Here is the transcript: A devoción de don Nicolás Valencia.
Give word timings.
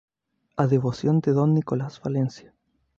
A 0.57 0.63
devoción 0.73 1.15
de 1.23 1.31
don 1.37 1.49
Nicolás 1.57 1.95
Valencia. 2.05 2.49